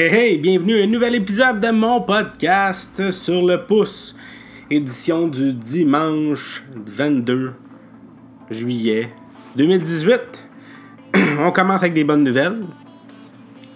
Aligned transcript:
Hey 0.00 0.14
hey, 0.14 0.38
bienvenue 0.38 0.80
à 0.80 0.84
un 0.84 0.86
nouvel 0.86 1.16
épisode 1.16 1.58
de 1.58 1.72
mon 1.72 2.00
podcast 2.00 3.10
sur 3.10 3.44
le 3.44 3.66
pouce, 3.66 4.14
édition 4.70 5.26
du 5.26 5.52
dimanche 5.52 6.62
22 6.86 7.50
juillet 8.48 9.12
2018. 9.56 10.20
On 11.40 11.50
commence 11.50 11.82
avec 11.82 11.94
des 11.94 12.04
bonnes 12.04 12.22
nouvelles. 12.22 12.60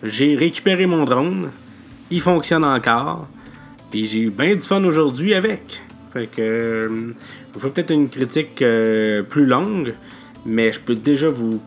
J'ai 0.05 0.37
récupéré 0.37 0.87
mon 0.87 1.03
drone, 1.03 1.51
il 2.09 2.21
fonctionne 2.21 2.63
encore, 2.63 3.27
et 3.93 4.07
j'ai 4.07 4.21
eu 4.21 4.31
bien 4.31 4.55
du 4.55 4.61
fun 4.61 4.85
aujourd'hui 4.85 5.35
avec. 5.35 5.83
Fait 6.13 6.29
que, 6.29 6.41
euh, 6.41 7.15
je 7.61 7.67
peut-être 7.67 7.91
une 7.91 8.09
critique 8.09 8.63
euh, 8.63 9.25
plus 9.25 9.45
longue, 9.45 9.93
mais 10.47 10.73
je 10.73 10.79
peux 10.79 10.95
déjà 10.95 11.29
vous 11.29 11.61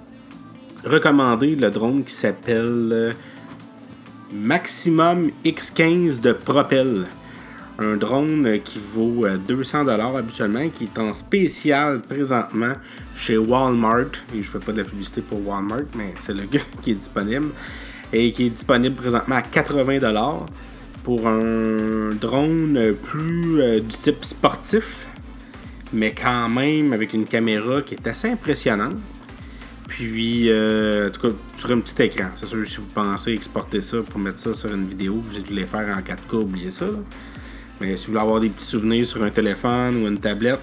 recommander 0.85 1.57
le 1.57 1.69
drone 1.71 2.05
qui 2.05 2.13
s'appelle 2.13 2.89
euh, 2.93 3.11
Maximum 4.31 5.31
X15 5.43 6.19
de 6.19 6.33
Propel. 6.33 7.07
Un 7.77 7.97
drone 7.97 8.59
qui 8.63 8.79
vaut 8.93 9.27
200$ 9.27 10.17
habituellement, 10.17 10.69
qui 10.69 10.85
est 10.85 10.99
en 10.99 11.13
spécial 11.13 12.01
présentement 12.01 12.73
chez 13.15 13.37
Walmart. 13.37 14.23
Et 14.33 14.41
je 14.41 14.49
fais 14.49 14.59
pas 14.59 14.71
de 14.71 14.79
la 14.79 14.83
publicité 14.83 15.21
pour 15.21 15.45
Walmart, 15.45 15.85
mais 15.95 16.13
c'est 16.17 16.33
le 16.33 16.45
gars 16.51 16.61
qui 16.81 16.91
est 16.91 16.95
disponible. 16.95 17.49
Et 18.13 18.31
qui 18.31 18.47
est 18.47 18.49
disponible 18.49 18.95
présentement 18.95 19.35
à 19.35 19.41
80$ 19.41 20.45
pour 21.03 21.27
un 21.27 22.15
drone 22.19 22.95
plus 23.03 23.61
euh, 23.61 23.79
du 23.79 23.87
type 23.87 24.25
sportif, 24.25 25.05
mais 25.93 26.13
quand 26.13 26.49
même 26.49 26.93
avec 26.93 27.13
une 27.13 27.25
caméra 27.25 27.81
qui 27.83 27.93
est 27.93 28.07
assez 28.07 28.29
impressionnante. 28.29 28.95
Puis, 29.87 30.49
euh, 30.49 31.07
en 31.07 31.11
tout 31.11 31.21
cas, 31.21 31.35
sur 31.55 31.71
un 31.71 31.79
petit 31.79 32.01
écran. 32.01 32.29
C'est 32.35 32.47
sûr, 32.47 32.67
si 32.67 32.77
vous 32.77 32.87
pensez 32.93 33.31
exporter 33.31 33.81
ça 33.81 33.97
pour 34.01 34.19
mettre 34.19 34.39
ça 34.39 34.53
sur 34.53 34.73
une 34.73 34.87
vidéo, 34.87 35.13
vous 35.13 35.41
voulez 35.47 35.65
faire 35.65 35.95
en 35.95 36.01
4K, 36.01 36.41
oubliez 36.41 36.71
ça. 36.71 36.87
Mais 37.79 37.95
si 37.97 38.07
vous 38.07 38.13
voulez 38.13 38.23
avoir 38.23 38.39
des 38.39 38.49
petits 38.49 38.65
souvenirs 38.65 39.05
sur 39.05 39.23
un 39.23 39.29
téléphone 39.29 39.97
ou 39.97 40.07
une 40.07 40.17
tablette, 40.17 40.61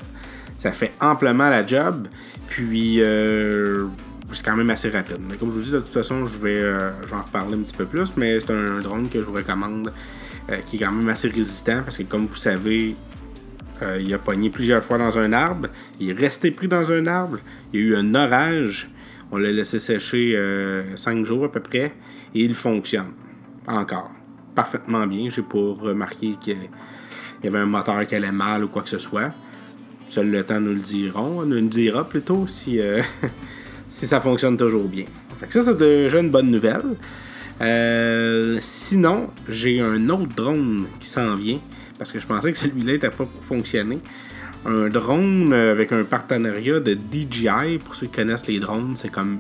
ça 0.59 0.73
fait 0.73 0.93
amplement 1.00 1.48
la 1.48 1.65
job. 1.65 2.09
Puis, 2.48 2.97
euh, 3.00 3.87
c'est 4.33 4.45
quand 4.45 4.56
même 4.56 4.70
assez 4.70 4.91
rapide. 4.91 5.19
Mais 5.20 5.37
comme 5.37 5.53
je 5.53 5.59
vous 5.59 5.65
dis, 5.65 5.70
de 5.70 5.78
toute 5.78 5.93
façon, 5.93 6.27
je 6.27 6.39
vais, 6.39 6.59
euh, 6.59 6.91
en 7.12 7.23
reparler 7.23 7.55
un 7.55 7.62
petit 7.62 7.77
peu 7.77 7.84
plus. 7.84 8.12
Mais 8.17 8.41
c'est 8.41 8.50
un, 8.50 8.81
drone 8.81 9.09
que 9.09 9.20
je 9.20 9.25
vous 9.25 9.34
recommande 9.34 9.93
qui 10.67 10.77
est 10.77 10.81
quand 10.81 10.91
même 10.91 11.09
assez 11.09 11.28
résistant 11.28 11.83
parce 11.84 11.97
que, 11.97 12.03
comme 12.03 12.27
vous 12.27 12.37
savez, 12.37 12.97
il 14.00 14.12
a 14.12 14.19
pogné 14.19 14.50
plusieurs 14.50 14.83
fois 14.83 14.98
dans 14.98 15.17
un 15.17 15.33
arbre. 15.33 15.69
Il 16.00 16.11
est 16.11 16.12
resté 16.12 16.50
pris 16.50 16.67
dans 16.67 16.91
un 16.91 17.06
arbre. 17.06 17.39
Il 17.73 17.81
y 17.81 17.83
a 17.84 17.87
eu 17.87 17.97
un 17.97 18.15
orage. 18.15 18.92
On 19.34 19.38
l'a 19.38 19.50
laissé 19.50 19.80
sécher 19.80 20.33
5 20.94 21.16
euh, 21.16 21.25
jours 21.25 21.47
à 21.47 21.50
peu 21.50 21.61
près 21.61 21.94
et 22.34 22.44
il 22.44 22.55
fonctionne 22.55 23.12
encore 23.66 24.11
parfaitement 24.55 25.06
bien. 25.06 25.30
J'ai 25.30 25.41
pas 25.41 25.75
remarqué 25.80 26.36
qu'il 26.38 26.69
y 27.42 27.47
avait 27.47 27.58
un 27.58 27.66
moteur 27.66 28.06
qui 28.06 28.14
allait 28.14 28.30
mal 28.30 28.62
ou 28.64 28.69
quoi 28.69 28.83
que 28.83 28.91
ce 28.91 28.98
soit. 28.98 29.33
Seul 30.10 30.30
le 30.30 30.44
temps 30.44 30.60
nous 30.60 30.75
le 30.75 30.80
diront. 30.80 31.41
On 31.41 31.47
nous 31.47 31.55
le 31.55 31.62
dira 31.62 32.06
plutôt 32.06 32.47
si, 32.47 32.78
euh, 32.78 33.00
si 33.88 34.06
ça 34.06 34.20
fonctionne 34.20 34.58
toujours 34.58 34.86
bien. 34.86 35.06
ça, 35.48 35.62
c'est 35.62 35.78
déjà 35.78 36.20
une 36.20 36.30
bonne 36.30 36.50
nouvelle. 36.50 36.97
Euh, 37.62 38.58
sinon, 38.60 39.30
j'ai 39.48 39.80
un 39.80 40.10
autre 40.10 40.34
drone 40.36 40.86
qui 41.00 41.08
s'en 41.08 41.36
vient 41.36 41.58
parce 41.97 42.12
que 42.12 42.19
je 42.19 42.27
pensais 42.27 42.53
que 42.53 42.58
celui-là 42.58 42.92
n'était 42.92 43.08
pas 43.08 43.25
pour 43.25 43.44
fonctionner 43.48 43.98
un 44.65 44.89
drone 44.89 45.53
avec 45.53 45.93
un 45.93 46.05
partenariat 46.05 46.81
de 46.81 46.93
DJI. 46.93 47.79
Pour 47.85 47.97
ceux 47.97 48.07
qui 48.07 48.17
connaissent 48.17 48.47
les 48.47 48.61
drones, 48.61 48.95
c'est 48.97 49.11
comme. 49.11 49.39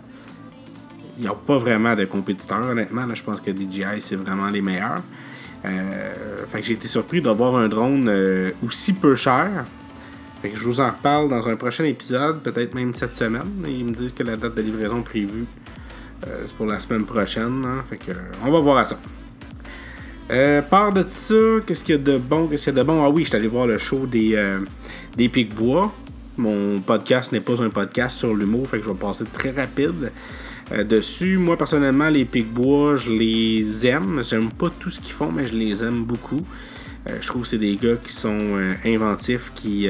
Il 1.18 1.22
n'y 1.22 1.28
a 1.28 1.34
pas 1.34 1.58
vraiment 1.58 1.94
de 1.94 2.06
compétiteurs, 2.06 2.66
honnêtement. 2.66 3.02
je 3.14 3.22
pense 3.22 3.40
que 3.40 3.50
DJI, 3.50 4.00
c'est 4.00 4.16
vraiment 4.16 4.48
les 4.48 4.62
meilleurs. 4.62 5.02
Euh, 5.64 6.44
fait 6.50 6.60
que 6.60 6.66
j'ai 6.66 6.72
été 6.74 6.88
surpris 6.88 7.20
d'avoir 7.22 7.56
un 7.56 7.68
drone 7.68 8.06
euh, 8.08 8.50
aussi 8.64 8.92
peu 8.92 9.14
cher. 9.14 9.64
Fait 10.40 10.48
que 10.48 10.58
je 10.58 10.64
vous 10.64 10.80
en 10.80 10.90
reparle 10.90 11.28
dans 11.28 11.46
un 11.46 11.54
prochain 11.54 11.84
épisode, 11.84 12.40
peut-être 12.42 12.74
même 12.74 12.94
cette 12.94 13.14
semaine. 13.14 13.64
Ils 13.66 13.84
me 13.84 13.92
disent 13.92 14.12
que 14.12 14.24
la 14.24 14.36
date 14.36 14.56
de 14.56 14.62
livraison 14.62 15.02
prévue, 15.02 15.44
euh, 16.26 16.42
c'est 16.46 16.56
pour 16.56 16.66
la 16.66 16.80
semaine 16.80 17.04
prochaine. 17.04 17.62
Hein. 17.64 17.84
Fait 17.88 17.98
que, 17.98 18.12
on 18.44 18.50
va 18.50 18.58
voir 18.58 18.78
à 18.78 18.84
ça. 18.84 18.98
Euh, 20.32 20.62
part 20.62 20.94
de 20.94 21.04
ça, 21.06 21.34
qu'est-ce 21.66 21.84
qu'il 21.84 21.94
y 21.94 21.98
a 21.98 22.00
de 22.00 22.16
bon, 22.16 22.46
qu'est-ce 22.46 22.64
qu'il 22.64 22.74
y 22.74 22.78
a 22.78 22.82
de 22.82 22.86
bon? 22.86 23.04
Ah 23.04 23.10
oui, 23.10 23.24
je 23.24 23.28
suis 23.28 23.36
allé 23.36 23.48
voir 23.48 23.66
le 23.66 23.76
show 23.76 24.06
des, 24.06 24.34
euh, 24.34 24.60
des 25.14 25.28
Pic-Bois. 25.28 25.92
Mon 26.38 26.80
podcast 26.80 27.32
n'est 27.32 27.40
pas 27.40 27.62
un 27.62 27.68
podcast 27.68 28.16
sur 28.16 28.34
l'humour, 28.34 28.66
fait 28.66 28.78
que 28.78 28.84
je 28.84 28.88
vais 28.88 28.98
passer 28.98 29.24
très 29.30 29.50
rapide 29.50 30.10
euh, 30.72 30.84
dessus. 30.84 31.36
Moi, 31.36 31.58
personnellement, 31.58 32.08
les 32.08 32.24
Pic-Bois, 32.24 32.96
je 32.96 33.10
les 33.10 33.86
aime. 33.86 34.22
J'aime 34.24 34.48
pas 34.48 34.70
tout 34.70 34.88
ce 34.88 35.00
qu'ils 35.00 35.12
font, 35.12 35.30
mais 35.30 35.46
je 35.46 35.54
les 35.54 35.84
aime 35.84 36.04
beaucoup. 36.04 36.46
je 37.06 37.26
trouve 37.26 37.42
que 37.42 37.48
c'est 37.48 37.58
des 37.58 37.76
gars 37.76 37.96
qui 38.02 38.12
sont 38.12 38.58
inventifs, 38.86 39.52
qui 39.54 39.86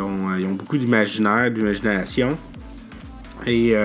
ont, 0.00 0.32
ont, 0.32 0.54
beaucoup 0.54 0.76
d'imaginaire, 0.76 1.52
d'imagination. 1.52 2.36
Et 3.46 3.76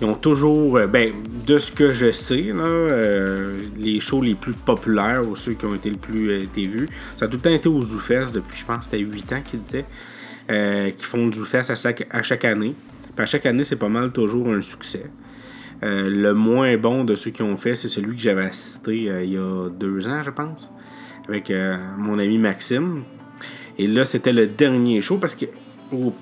ils 0.00 0.06
ont 0.06 0.14
toujours, 0.14 0.76
euh, 0.76 0.86
ben, 0.86 1.12
de 1.46 1.58
ce 1.58 1.72
que 1.72 1.92
je 1.92 2.12
sais, 2.12 2.46
euh, 2.48 3.60
les 3.76 4.00
shows 4.00 4.22
les 4.22 4.34
plus 4.34 4.52
populaires 4.52 5.28
ou 5.28 5.36
ceux 5.36 5.52
qui 5.52 5.66
ont 5.66 5.74
été 5.74 5.90
le 5.90 5.96
plus 5.96 6.30
euh, 6.30 6.46
vus, 6.56 6.88
ça 7.16 7.26
a 7.26 7.28
tout 7.28 7.36
le 7.36 7.42
temps 7.42 7.50
été 7.50 7.68
aux 7.68 7.82
ZooFest 7.82 8.32
depuis, 8.32 8.58
je 8.58 8.64
pense, 8.64 8.84
c'était 8.84 8.98
8 8.98 9.32
ans 9.32 9.42
qu'ils 9.42 9.60
disaient, 9.60 9.84
qui 10.96 11.04
font 11.04 11.26
du 11.26 11.38
ZooFest 11.38 11.70
à 11.70 12.22
chaque, 12.22 12.44
année. 12.44 12.74
Puis 13.14 13.22
à 13.22 13.26
chaque 13.26 13.46
année, 13.46 13.64
c'est 13.64 13.76
pas 13.76 13.88
mal 13.88 14.12
toujours 14.12 14.48
un 14.48 14.60
succès. 14.60 15.06
le 15.82 16.32
moins 16.32 16.76
bon 16.76 17.04
de 17.04 17.14
ceux 17.14 17.30
qui 17.30 17.42
ont 17.42 17.56
fait, 17.56 17.74
c'est 17.74 17.88
celui 17.88 18.16
que 18.16 18.22
j'avais 18.22 18.44
assisté 18.44 18.94
il 18.96 19.32
y 19.32 19.36
a 19.36 19.68
deux 19.68 20.06
ans, 20.06 20.22
je 20.22 20.30
pense, 20.30 20.72
avec 21.28 21.52
mon 21.98 22.18
ami 22.18 22.38
Maxime. 22.38 23.04
Et 23.78 23.88
là, 23.88 24.04
c'était 24.04 24.32
le 24.32 24.46
dernier 24.46 25.00
show 25.00 25.18
parce 25.18 25.34
que 25.34 25.46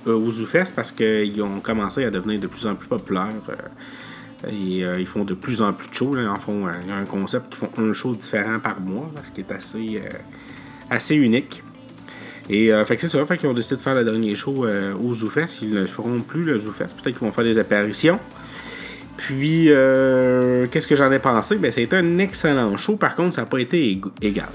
euh, 0.06 0.30
ZooFest 0.30 0.74
parce 0.74 0.90
qu'ils 0.90 1.40
ont 1.42 1.60
commencé 1.60 2.04
à 2.04 2.10
devenir 2.10 2.40
de 2.40 2.46
plus 2.46 2.66
en 2.66 2.74
plus 2.74 2.88
populaires. 2.88 3.32
Euh, 4.44 4.48
et 4.50 4.84
euh, 4.84 5.00
ils 5.00 5.06
font 5.06 5.24
de 5.24 5.34
plus 5.34 5.62
en 5.62 5.72
plus 5.72 5.88
de 5.88 5.94
shows. 5.94 6.14
Là. 6.14 6.34
font, 6.36 6.66
il 6.82 6.88
y 6.88 6.92
a 6.92 6.96
un 6.96 7.04
concept 7.04 7.52
qui 7.52 7.58
font 7.58 7.70
un 7.78 7.92
show 7.92 8.14
différent 8.14 8.58
par 8.58 8.80
mois, 8.80 9.10
ce 9.24 9.30
qui 9.30 9.40
est 9.40 9.52
assez, 9.52 10.02
assez 10.90 11.16
unique. 11.16 11.62
Et 12.50 12.70
fait 12.84 12.96
que 12.96 13.02
c'est 13.02 13.08
ça, 13.08 13.24
fait 13.24 13.38
qu'ils 13.38 13.48
ont 13.48 13.54
décidé 13.54 13.76
de 13.76 13.80
faire 13.80 13.94
le 13.94 14.04
dernier 14.04 14.34
show 14.34 14.66
au 15.00 15.14
ZooFest. 15.14 15.62
Ils 15.62 15.70
ne 15.70 15.86
feront 15.86 16.20
plus 16.20 16.42
le 16.42 16.58
ZooFest. 16.58 16.88
Peut-être 16.88 17.16
qu'ils 17.16 17.26
vont 17.26 17.32
faire 17.32 17.44
des 17.44 17.56
apparitions. 17.56 18.18
Puis, 19.16 19.66
qu'est-ce 19.66 20.88
que 20.88 20.96
j'en 20.96 21.10
ai 21.12 21.20
pensé? 21.20 21.56
Ben, 21.56 21.72
été 21.74 21.96
un 21.96 22.18
excellent 22.18 22.76
show. 22.76 22.96
Par 22.96 23.14
contre, 23.14 23.36
ça 23.36 23.42
n'a 23.42 23.46
pas 23.46 23.60
été 23.60 24.00
égal 24.20 24.50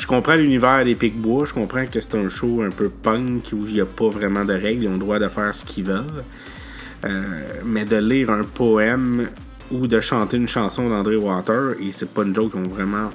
je 0.00 0.06
comprends 0.06 0.34
l'univers 0.34 0.84
des 0.84 0.94
Pic-Bois, 0.94 1.44
je 1.44 1.52
comprends 1.52 1.84
que 1.84 2.00
c'est 2.00 2.14
un 2.14 2.28
show 2.28 2.62
un 2.62 2.70
peu 2.70 2.88
punk 2.88 3.52
où 3.52 3.66
il 3.66 3.74
n'y 3.74 3.80
a 3.80 3.86
pas 3.86 4.08
vraiment 4.08 4.44
de 4.46 4.54
règles, 4.54 4.84
ils 4.84 4.88
ont 4.88 4.94
le 4.94 4.98
droit 4.98 5.18
de 5.18 5.28
faire 5.28 5.54
ce 5.54 5.64
qu'ils 5.64 5.84
veulent. 5.84 6.24
Euh, 7.04 7.22
mais 7.64 7.84
de 7.84 7.96
lire 7.96 8.30
un 8.30 8.44
poème 8.44 9.28
ou 9.70 9.86
de 9.86 10.00
chanter 10.00 10.36
une 10.36 10.48
chanson 10.48 10.88
d'André 10.88 11.16
Water, 11.16 11.72
et 11.80 11.92
c'est 11.92 12.10
pas 12.10 12.22
une 12.22 12.34
joke, 12.34 12.52
ils 12.54 12.68
vraiment. 12.68 13.10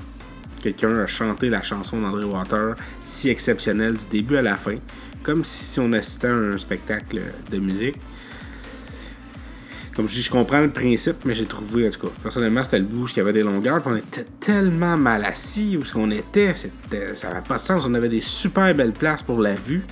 Quelqu'un 0.61 0.97
a 0.99 1.05
chanté 1.05 1.49
la 1.49 1.61
chanson 1.61 2.01
d'André 2.01 2.23
Water 2.23 2.75
si 3.03 3.29
exceptionnelle 3.29 3.95
du 3.95 4.05
début 4.09 4.37
à 4.37 4.41
la 4.41 4.55
fin, 4.55 4.77
comme 5.21 5.43
si 5.43 5.79
on 5.79 5.91
assistait 5.93 6.27
à 6.27 6.33
un 6.33 6.57
spectacle 6.57 7.21
de 7.51 7.57
musique. 7.59 7.97
Comme 9.95 10.09
je 10.09 10.15
dis, 10.15 10.21
je 10.23 10.31
comprends 10.31 10.59
le 10.59 10.71
principe, 10.71 11.23
mais 11.23 11.33
j'ai 11.33 11.45
trouvé, 11.45 11.87
en 11.87 11.91
tout 11.91 12.07
cas, 12.07 12.13
personnellement, 12.23 12.63
c'était 12.63 12.79
le 12.79 12.85
bouge 12.85 13.13
qui 13.13 13.19
avait 13.19 13.31
des 13.31 13.43
longueurs, 13.43 13.81
puis 13.81 13.91
on 13.93 13.95
était 13.95 14.25
tellement 14.39 14.97
mal 14.97 15.23
assis 15.23 15.77
où 15.77 15.85
ce 15.85 15.93
qu'on 15.93 16.11
était, 16.11 16.53
c'était, 16.55 17.15
ça 17.15 17.29
n'avait 17.29 17.47
pas 17.47 17.55
de 17.55 17.61
sens. 17.61 17.85
On 17.87 17.93
avait 17.93 18.09
des 18.09 18.19
super 18.19 18.73
belles 18.75 18.91
places 18.91 19.23
pour 19.23 19.39
la 19.39 19.53
vue, 19.53 19.83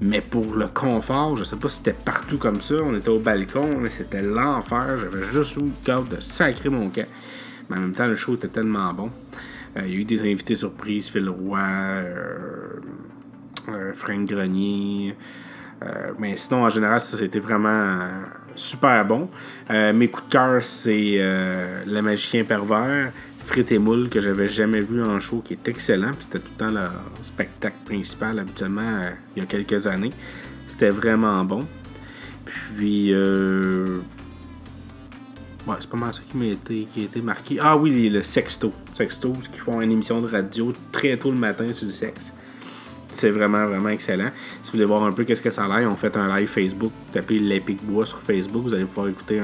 mais 0.00 0.20
pour 0.20 0.54
le 0.54 0.66
confort, 0.66 1.36
je 1.36 1.44
sais 1.44 1.56
pas 1.56 1.68
si 1.68 1.78
c'était 1.78 1.94
partout 1.94 2.38
comme 2.38 2.60
ça. 2.60 2.74
On 2.84 2.94
était 2.94 3.08
au 3.08 3.18
balcon, 3.18 3.70
c'était 3.90 4.22
l'enfer. 4.22 4.98
J'avais 5.00 5.24
juste 5.24 5.56
le 5.56 6.16
de 6.16 6.20
sacrer 6.20 6.68
mon 6.68 6.90
camp. 6.90 7.06
Mais 7.70 7.76
en 7.76 7.80
même 7.80 7.92
temps, 7.92 8.06
le 8.06 8.16
show 8.16 8.34
était 8.34 8.48
tellement 8.48 8.92
bon. 8.92 9.10
Euh, 9.76 9.82
il 9.86 9.92
y 9.92 9.96
a 9.96 9.98
eu 10.00 10.04
des 10.04 10.20
invités 10.20 10.54
surprises, 10.54 11.08
Phil 11.08 11.28
Roy, 11.28 11.58
euh, 11.58 12.80
euh, 13.68 13.92
Frank 13.94 14.26
Grenier. 14.26 15.14
mais 16.18 16.36
sinon, 16.36 16.64
en 16.64 16.70
général, 16.70 17.00
ça, 17.00 17.16
c'était 17.16 17.40
vraiment 17.40 17.98
super 18.54 19.04
bon. 19.04 19.28
Mes 19.70 20.08
coups 20.08 20.26
de 20.26 20.32
cœur, 20.32 20.62
c'est 20.62 21.18
Le 21.86 22.00
Magicien 22.00 22.44
Pervers, 22.44 23.12
Frites 23.46 23.72
et 23.72 23.78
Moule, 23.78 24.08
que 24.08 24.20
j'avais 24.20 24.48
jamais 24.48 24.80
vu 24.80 25.02
en 25.02 25.18
show, 25.20 25.42
qui 25.44 25.54
est 25.54 25.68
excellent. 25.68 26.12
C'était 26.18 26.40
tout 26.40 26.52
le 26.52 26.58
temps 26.58 26.70
le 26.70 26.88
spectacle 27.22 27.76
principal, 27.84 28.38
habituellement, 28.38 28.82
euh, 28.82 29.10
il 29.34 29.40
y 29.40 29.42
a 29.42 29.46
quelques 29.46 29.86
années. 29.86 30.12
C'était 30.66 30.90
vraiment 30.90 31.44
bon. 31.44 31.66
Puis, 32.76 33.12
Ouais, 35.66 35.74
c'est 35.80 35.90
pas 35.90 35.96
mal 35.96 36.14
ça 36.14 36.20
qui 36.28 36.36
m'a 36.36 36.44
été, 36.46 36.86
été 36.96 37.20
marqué. 37.20 37.58
Ah 37.60 37.76
oui, 37.76 38.08
le 38.08 38.22
Sexto. 38.22 38.72
Sexto, 38.94 39.32
qui 39.52 39.58
font 39.58 39.80
une 39.80 39.90
émission 39.90 40.20
de 40.20 40.28
radio 40.28 40.72
très 40.92 41.16
tôt 41.16 41.32
le 41.32 41.38
matin 41.38 41.72
sur 41.72 41.86
le 41.86 41.92
sexe. 41.92 42.32
C'est 43.12 43.30
vraiment, 43.30 43.66
vraiment 43.66 43.88
excellent. 43.88 44.30
Si 44.62 44.66
vous 44.66 44.72
voulez 44.72 44.84
voir 44.84 45.02
un 45.02 45.10
peu 45.10 45.24
qu'est-ce 45.24 45.42
que 45.42 45.50
ça 45.50 45.64
a 45.64 45.80
l'air, 45.80 45.90
on 45.90 45.96
fait 45.96 46.16
un 46.16 46.38
live 46.38 46.46
Facebook. 46.46 46.92
Tapez 47.12 47.40
l'Epic 47.40 47.82
Bois 47.82 48.06
sur 48.06 48.20
Facebook. 48.20 48.62
Vous 48.62 48.74
allez 48.74 48.84
pouvoir 48.84 49.08
écouter 49.08 49.40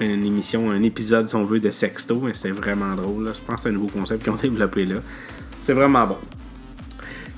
une 0.00 0.24
émission, 0.24 0.70
un 0.70 0.82
épisode, 0.82 1.28
si 1.28 1.34
on 1.34 1.44
veut, 1.44 1.60
de 1.60 1.70
sexto. 1.70 2.20
Mais 2.22 2.34
c'est 2.34 2.50
vraiment 2.50 2.94
drôle. 2.94 3.32
Je 3.34 3.40
pense 3.40 3.56
que 3.56 3.62
c'est 3.62 3.68
un 3.68 3.72
nouveau 3.72 3.88
concept 3.88 4.22
qu'ils 4.22 4.32
ont 4.32 4.36
développé 4.42 4.86
là. 4.86 4.96
C'est 5.60 5.72
vraiment 5.72 6.06
bon. 6.06 6.18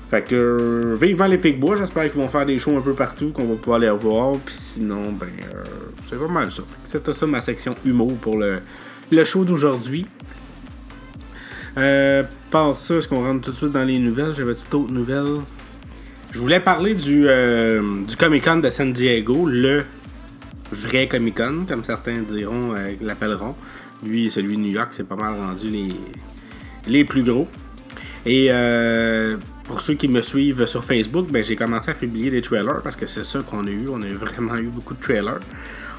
Fait 0.09 0.21
que, 0.21 0.35
euh, 0.35 0.97
vivement 1.01 1.25
les 1.25 1.39
Picbois, 1.39 1.77
j'espère 1.77 2.03
qu'ils 2.11 2.21
vont 2.21 2.27
faire 2.27 2.45
des 2.45 2.59
shows 2.59 2.77
un 2.77 2.81
peu 2.81 2.93
partout, 2.93 3.31
qu'on 3.31 3.45
va 3.45 3.55
pouvoir 3.55 3.79
les 3.79 3.89
revoir. 3.89 4.33
Puis 4.33 4.53
sinon, 4.53 5.11
ben, 5.11 5.27
euh, 5.53 5.63
c'est 6.09 6.19
pas 6.19 6.27
mal 6.27 6.51
ça. 6.51 6.63
C'était 6.83 7.13
ça 7.13 7.25
ma 7.25 7.41
section 7.41 7.75
humour 7.83 8.15
pour 8.17 8.37
le, 8.37 8.59
le 9.11 9.23
show 9.23 9.43
d'aujourd'hui. 9.43 10.05
Euh, 11.77 12.23
ça, 12.51 12.95
est-ce 12.95 13.07
qu'on 13.07 13.23
rentre 13.23 13.41
tout 13.41 13.51
de 13.51 13.55
suite 13.55 13.71
dans 13.71 13.83
les 13.83 13.99
nouvelles? 13.99 14.33
J'avais 14.35 14.53
d'autres 14.71 14.93
nouvelles? 14.93 15.41
Je 16.31 16.39
voulais 16.39 16.59
parler 16.59 16.93
du, 16.93 17.25
euh, 17.27 18.03
du 18.07 18.15
Comic 18.15 18.43
Con 18.43 18.57
de 18.57 18.69
San 18.69 18.93
Diego, 18.93 19.45
le 19.45 19.83
vrai 20.71 21.07
Comic 21.07 21.35
Con, 21.37 21.65
comme 21.67 21.83
certains 21.83 22.21
diront, 22.21 22.73
l'appelleront. 23.01 23.55
Lui, 24.03 24.29
celui 24.29 24.57
de 24.57 24.61
New 24.61 24.71
York, 24.71 24.89
c'est 24.91 25.07
pas 25.07 25.15
mal 25.15 25.33
rendu 25.33 25.69
les, 25.69 25.89
les 26.87 27.05
plus 27.05 27.23
gros. 27.23 27.47
Et 28.25 28.47
euh, 28.49 29.37
pour 29.65 29.81
ceux 29.81 29.93
qui 29.93 30.07
me 30.07 30.21
suivent 30.21 30.65
sur 30.65 30.83
Facebook, 30.83 31.27
ben, 31.29 31.43
j'ai 31.43 31.55
commencé 31.55 31.91
à 31.91 31.93
publier 31.93 32.31
des 32.31 32.41
trailers 32.41 32.81
parce 32.81 32.95
que 32.95 33.05
c'est 33.05 33.23
ça 33.23 33.41
qu'on 33.41 33.65
a 33.67 33.69
eu. 33.69 33.87
On 33.89 34.01
a 34.01 34.07
vraiment 34.07 34.55
eu 34.55 34.67
beaucoup 34.67 34.95
de 34.95 35.01
trailers. 35.01 35.41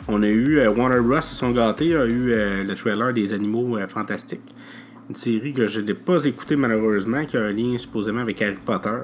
On 0.09 0.23
a 0.23 0.29
eu 0.29 0.59
euh, 0.59 0.71
Warner 0.71 1.01
Bros. 1.01 1.21
se 1.21 1.35
sont 1.35 1.51
gâtés, 1.51 1.97
a 1.97 2.05
eu 2.05 2.33
euh, 2.33 2.65
le 2.65 2.75
trailer 2.75 3.13
des 3.13 3.33
animaux 3.33 3.79
fantastiques. 3.89 4.55
Une 5.09 5.15
série 5.15 5.53
que 5.53 5.69
je 5.69 5.81
n'ai 5.81 5.95
pas 5.95 6.25
écoutée 6.25 6.57
malheureusement, 6.57 7.25
qui 7.25 7.37
a 7.37 7.43
un 7.43 7.53
lien 7.53 7.79
supposément 7.79 8.21
avec 8.21 8.43
Harry 8.43 8.59
Potter. 8.65 8.99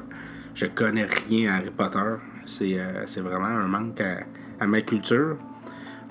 Je 0.54 0.66
connais 0.66 1.06
rien 1.28 1.52
à 1.52 1.56
Harry 1.56 1.70
Potter. 1.76 2.16
C'est, 2.44 3.20
vraiment 3.20 3.46
un 3.46 3.68
manque 3.68 4.00
à, 4.00 4.66
ma 4.66 4.80
culture. 4.80 5.36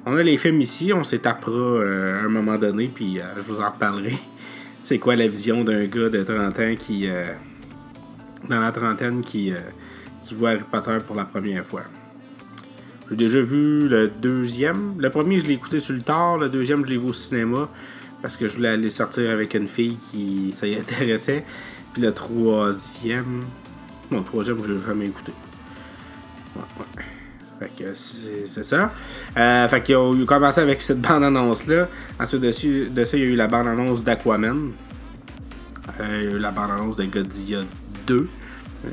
On 0.06 0.18
a 0.18 0.24
les 0.24 0.38
films 0.38 0.62
ici, 0.62 0.92
on 0.94 1.04
s'étapera 1.04 1.84
à 1.84 2.26
un 2.26 2.30
moment 2.30 2.58
donné, 2.58 2.90
puis 2.94 3.20
je 3.36 3.42
vous 3.42 3.62
en 3.62 3.72
parlerai 3.72 4.16
c'est 4.82 5.00
quoi 5.00 5.16
la 5.16 5.28
vision 5.28 5.64
d'un 5.64 5.86
gars 5.86 6.10
de 6.10 6.24
30 6.24 6.60
ans 6.60 6.76
qui. 6.78 7.08
Euh, 7.08 7.34
dans 8.50 8.60
la 8.60 8.72
trentaine 8.72 9.22
qui, 9.22 9.52
euh, 9.52 9.58
qui 10.28 10.34
voit 10.34 10.52
Harry 10.52 10.64
Potter 10.70 10.98
pour 11.06 11.16
la 11.16 11.26
première 11.26 11.64
fois? 11.64 11.84
J'ai 13.10 13.16
déjà 13.16 13.42
vu 13.42 13.88
le 13.88 14.08
deuxième. 14.08 14.96
Le 14.98 15.10
premier, 15.10 15.40
je 15.40 15.46
l'ai 15.46 15.54
écouté 15.54 15.80
sur 15.80 15.94
le 15.94 16.02
tard. 16.02 16.38
Le 16.38 16.50
deuxième, 16.50 16.84
je 16.86 16.92
l'ai 16.92 16.98
vu 16.98 17.10
au 17.10 17.14
cinéma 17.14 17.70
parce 18.22 18.38
que 18.38 18.48
je 18.48 18.56
voulais 18.56 18.70
aller 18.70 18.90
sortir 18.90 19.30
avec 19.30 19.54
une 19.54 19.68
fille 19.68 19.98
qui 20.10 20.54
ça 20.58 20.66
y 20.66 20.76
intéressait. 20.76 21.46
Puis 21.94 22.02
le 22.02 22.14
troisième. 22.14 23.44
Le 24.12 24.24
troisième, 24.24 24.64
je 24.64 24.74
l'ai 24.74 24.80
jamais 24.80 25.06
écouté. 25.06 25.34
Ouais, 26.56 26.64
ouais. 26.80 26.86
Fait 27.62 27.70
que 27.78 27.94
c'est 27.94 28.64
ça. 28.64 28.92
Euh, 29.38 29.68
fait 29.68 29.84
qu'ils 29.84 29.96
ont 29.96 30.26
commencé 30.26 30.60
avec 30.62 30.82
cette 30.82 31.00
bande-annonce-là. 31.00 31.88
Ensuite 32.20 32.42
de, 32.42 32.52
ça, 33.06 33.18
il 33.18 33.24
y 33.24 33.28
a 33.28 33.30
eu 33.30 33.36
la 33.36 33.46
bande-annonce 33.46 34.04
d'Aquaman. 34.04 34.72
Euh, 36.00 36.22
il 36.24 36.24
y 36.24 36.34
a 36.34 36.38
eu 36.38 36.40
la 36.40 36.50
bande-annonce 36.50 36.96
de 36.96 37.04
Godzilla 37.06 37.60
2. 38.08 38.16
Euh, 38.18 38.90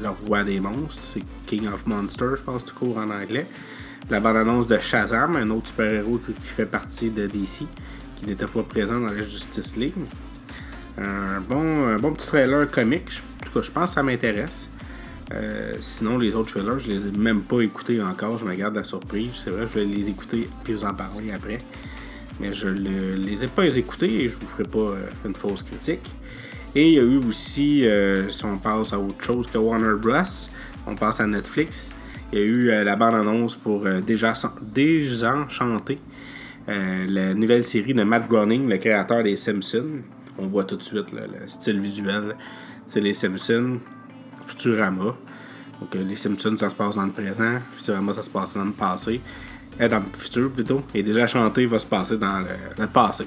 le 0.00 0.08
roi 0.10 0.44
des 0.44 0.60
monstres. 0.60 1.02
C'est 1.12 1.24
King 1.46 1.66
of 1.66 1.84
Monsters, 1.86 2.36
je 2.36 2.42
pense, 2.42 2.64
du 2.64 2.70
cours 2.70 2.98
en 2.98 3.10
anglais. 3.10 3.48
La 4.10 4.20
bande-annonce 4.20 4.68
de 4.68 4.78
Shazam, 4.78 5.34
un 5.34 5.50
autre 5.50 5.66
super-héros 5.66 6.18
qui 6.18 6.34
fait 6.44 6.66
partie 6.66 7.10
de 7.10 7.26
DC, 7.26 7.66
qui 8.16 8.26
n'était 8.26 8.46
pas 8.46 8.62
présent 8.62 9.00
dans 9.00 9.10
la 9.10 9.22
Justice 9.22 9.74
League. 9.74 9.94
Un 10.98 11.40
bon, 11.40 11.88
un 11.88 11.96
bon 11.96 12.12
petit 12.12 12.28
trailer 12.28 12.70
comique. 12.70 13.22
En 13.40 13.46
tout 13.46 13.52
cas, 13.58 13.62
je 13.62 13.72
pense 13.72 13.90
que 13.90 13.94
ça 13.94 14.02
m'intéresse. 14.04 14.68
Euh, 15.34 15.74
sinon, 15.80 16.18
les 16.18 16.34
autres 16.34 16.52
trailers, 16.52 16.78
je 16.78 16.88
les 16.88 17.06
ai 17.06 17.12
même 17.16 17.42
pas 17.42 17.60
écoutés 17.60 18.02
encore. 18.02 18.38
Je 18.38 18.44
me 18.44 18.54
garde 18.54 18.76
la 18.76 18.84
surprise. 18.84 19.30
C'est 19.44 19.50
vrai, 19.50 19.66
je 19.66 19.78
vais 19.78 19.84
les 19.84 20.08
écouter 20.08 20.48
et 20.68 20.72
vous 20.72 20.84
en 20.84 20.94
parler 20.94 21.32
après. 21.32 21.58
Mais 22.40 22.52
je 22.52 22.68
ne 22.68 23.14
les 23.16 23.44
ai 23.44 23.48
pas 23.48 23.64
écoutés 23.64 24.24
et 24.24 24.28
je 24.28 24.36
vous 24.38 24.46
ferai 24.46 24.64
pas 24.64 24.78
euh, 24.78 25.06
une 25.24 25.34
fausse 25.34 25.62
critique. 25.62 26.12
Et 26.74 26.88
il 26.88 26.94
y 26.94 26.98
a 26.98 27.02
eu 27.02 27.18
aussi, 27.28 27.86
euh, 27.86 28.30
si 28.30 28.44
on 28.44 28.58
passe 28.58 28.92
à 28.92 28.98
autre 28.98 29.22
chose 29.22 29.46
que 29.46 29.58
Warner 29.58 29.94
Bros., 30.00 30.22
on 30.86 30.94
passe 30.94 31.20
à 31.20 31.26
Netflix. 31.26 31.90
Il 32.32 32.38
y 32.38 32.42
a 32.42 32.44
eu 32.44 32.66
la 32.68 32.96
bande-annonce 32.96 33.56
pour 33.56 33.84
Déjà 34.06 34.32
la 36.66 37.34
nouvelle 37.34 37.62
série 37.62 37.92
de 37.92 38.02
Matt 38.04 38.26
Groening, 38.26 38.68
le 38.68 38.78
créateur 38.78 39.22
des 39.22 39.36
Simpsons. 39.36 40.00
On 40.38 40.46
voit 40.46 40.64
tout 40.64 40.76
de 40.76 40.82
suite 40.82 41.12
le 41.12 41.46
style 41.46 41.78
visuel. 41.78 42.34
C'est 42.86 43.02
les 43.02 43.12
Simpsons 43.12 43.80
Futurama. 44.46 45.14
Donc, 45.80 45.96
euh, 45.96 46.04
les 46.04 46.16
Simpsons, 46.16 46.56
ça 46.56 46.70
se 46.70 46.74
passe 46.74 46.96
dans 46.96 47.06
le 47.06 47.12
présent. 47.12 47.58
Futurama, 47.72 48.14
ça 48.14 48.22
se 48.22 48.30
passe 48.30 48.54
dans 48.54 48.64
le 48.64 48.72
passé. 48.72 49.20
Euh, 49.80 49.88
dans 49.88 49.98
le 49.98 50.04
futur, 50.16 50.50
plutôt. 50.50 50.82
Et 50.94 51.02
déjà 51.02 51.26
chanté 51.26 51.66
va 51.66 51.78
se 51.78 51.86
passer 51.86 52.18
dans 52.18 52.44
le, 52.78 52.86
passé. 52.86 53.26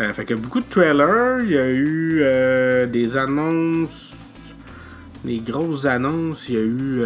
Euh, 0.00 0.12
fait 0.12 0.24
que 0.24 0.34
beaucoup 0.34 0.60
de 0.60 0.68
trailers. 0.68 1.42
Il 1.42 1.50
y 1.50 1.58
a 1.58 1.70
eu 1.70 2.22
des 2.88 3.16
annonces. 3.16 4.14
Des 5.24 5.38
grosses 5.38 5.86
annonces. 5.86 6.48
Il 6.48 6.54
y 6.54 6.58
a 6.58 6.62
eu 6.62 7.02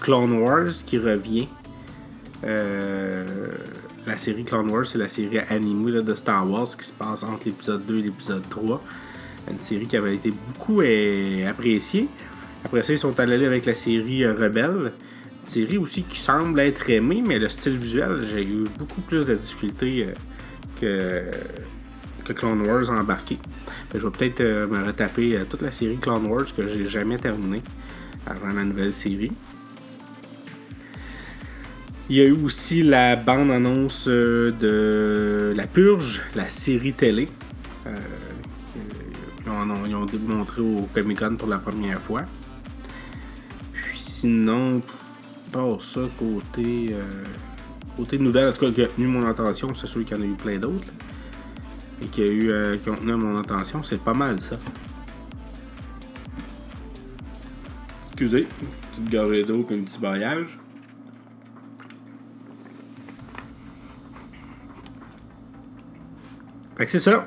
Clone 0.00 0.38
Wars 0.38 0.72
qui 0.84 0.98
revient. 0.98 1.48
la 2.42 4.18
série 4.18 4.44
Clone 4.44 4.70
Wars, 4.70 4.86
c'est 4.86 4.98
la 4.98 5.08
série 5.08 5.38
animée 5.48 6.02
de 6.02 6.14
Star 6.14 6.50
Wars 6.50 6.76
qui 6.76 6.84
se 6.84 6.92
passe 6.92 7.22
entre 7.22 7.46
l'épisode 7.46 7.86
2 7.86 7.98
et 7.98 8.02
l'épisode 8.02 8.42
3 8.50 8.82
une 9.50 9.58
série 9.58 9.86
qui 9.86 9.96
avait 9.96 10.14
été 10.14 10.30
beaucoup 10.30 10.80
euh, 10.80 11.48
appréciée. 11.48 12.08
Après 12.64 12.82
ça, 12.82 12.92
ils 12.92 12.98
sont 12.98 13.18
allés 13.20 13.44
avec 13.44 13.66
la 13.66 13.74
série 13.74 14.24
euh, 14.24 14.34
Rebelle. 14.34 14.92
Une 15.42 15.50
série 15.50 15.78
aussi 15.78 16.02
qui 16.02 16.18
semble 16.18 16.60
être 16.60 16.88
aimée, 16.88 17.22
mais 17.24 17.38
le 17.38 17.48
style 17.48 17.76
visuel, 17.76 18.26
j'ai 18.32 18.44
eu 18.44 18.64
beaucoup 18.78 19.02
plus 19.02 19.26
de 19.26 19.34
difficultés 19.34 20.06
euh, 20.82 21.30
que, 22.24 22.26
que 22.26 22.32
Clone 22.32 22.62
Wars 22.66 22.90
embarqué. 22.90 23.38
je 23.94 23.98
vais 23.98 24.10
peut-être 24.10 24.42
me 24.42 24.84
retaper 24.84 25.38
toute 25.50 25.62
la 25.62 25.72
série 25.72 25.96
Clone 25.98 26.26
Wars 26.26 26.46
que 26.56 26.66
j'ai 26.66 26.86
jamais 26.86 27.18
terminée 27.18 27.62
avant 28.26 28.52
la 28.54 28.64
nouvelle 28.64 28.94
série. 28.94 29.32
Il 32.08 32.16
y 32.16 32.20
a 32.20 32.24
eu 32.24 32.36
aussi 32.44 32.82
la 32.82 33.16
bande-annonce 33.16 34.08
de 34.08 35.54
La 35.56 35.66
Purge, 35.66 36.22
la 36.34 36.48
série 36.48 36.92
télé. 36.92 37.28
Ils 39.86 39.94
ont, 39.94 40.04
démontré 40.06 40.60
au 40.60 40.88
Comic 40.92 41.18
Con 41.18 41.36
pour 41.36 41.48
la 41.48 41.58
première 41.58 42.00
fois. 42.00 42.22
Puis 43.72 43.98
sinon, 43.98 44.80
pas 45.52 45.78
ça, 45.80 46.00
côté, 46.18 46.88
euh, 46.92 47.02
côté 47.96 48.18
nouvelle, 48.18 48.48
en 48.48 48.52
tout 48.52 48.66
cas, 48.66 48.72
qui 48.72 48.82
a 48.82 48.88
tenu 48.88 49.06
mon 49.06 49.26
attention, 49.26 49.72
c'est 49.74 49.86
sûr 49.86 50.04
qu'il 50.04 50.16
y 50.16 50.20
en 50.20 50.22
a 50.22 50.26
eu 50.26 50.34
plein 50.34 50.58
d'autres. 50.58 50.92
Et 52.02 52.06
qui, 52.06 52.22
a 52.22 52.26
eu, 52.26 52.50
euh, 52.50 52.76
qui 52.76 52.90
ont 52.90 52.96
tenu 52.96 53.14
mon 53.14 53.38
attention, 53.38 53.82
c'est 53.82 54.00
pas 54.00 54.14
mal 54.14 54.40
ça. 54.40 54.58
Excusez, 58.08 58.46
petite 58.90 59.10
gorgée 59.10 59.44
d'eau 59.44 59.66
et 59.70 59.74
un 59.74 59.82
petit 59.82 59.98
baillage. 59.98 60.58
Fait 66.76 66.86
que 66.86 66.90
c'est 66.90 67.00
ça. 67.00 67.26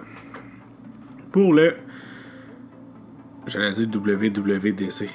Pour 1.32 1.54
le 1.54 1.78
J'allais 3.48 3.72
dire 3.72 3.88
WWDC. 3.88 5.10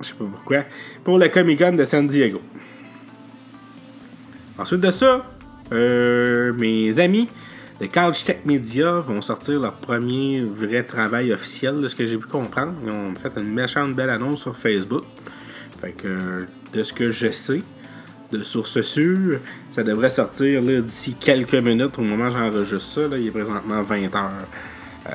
Je 0.00 0.06
sais 0.06 0.14
pas 0.14 0.24
pourquoi. 0.24 0.64
Pour 1.02 1.18
le 1.18 1.28
Comic 1.28 1.58
Con 1.58 1.72
de 1.72 1.84
San 1.84 2.06
Diego. 2.06 2.40
Ensuite 4.56 4.80
de 4.80 4.90
ça, 4.90 5.24
euh, 5.72 6.52
mes 6.52 6.98
amis 7.00 7.28
de 7.80 7.86
Couch 7.86 8.24
Tech 8.24 8.38
Media 8.44 8.92
vont 8.92 9.20
sortir 9.20 9.58
leur 9.58 9.74
premier 9.74 10.42
vrai 10.42 10.84
travail 10.84 11.32
officiel 11.32 11.80
de 11.80 11.88
ce 11.88 11.94
que 11.94 12.06
j'ai 12.06 12.18
pu 12.18 12.26
comprendre. 12.26 12.74
Ils 12.84 12.90
ont 12.90 13.14
fait 13.14 13.32
une 13.36 13.52
méchante 13.52 13.94
belle 13.94 14.10
annonce 14.10 14.42
sur 14.42 14.56
Facebook. 14.56 15.04
Fait 15.80 15.92
que 15.92 16.44
de 16.72 16.82
ce 16.82 16.92
que 16.92 17.10
je 17.10 17.32
sais, 17.32 17.62
de 18.30 18.42
sources 18.42 18.82
sûres, 18.82 19.40
ça 19.70 19.82
devrait 19.82 20.10
sortir 20.10 20.62
d'ici 20.62 21.14
quelques 21.18 21.54
minutes 21.54 21.98
au 21.98 22.02
moment 22.02 22.26
où 22.26 22.30
j'enregistre 22.30 22.80
ça. 22.80 23.08
Là, 23.08 23.16
il 23.18 23.26
est 23.26 23.30
présentement 23.30 23.82
20h. 23.82 24.28
Euh, 25.08 25.12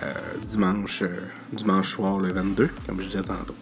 dimanche, 0.48 1.04
euh, 1.04 1.20
dimanche 1.54 1.92
soir, 1.92 2.18
le 2.18 2.34
22, 2.34 2.70
comme 2.88 3.02
je 3.02 3.06
disais 3.06 3.22
tantôt. 3.22 3.56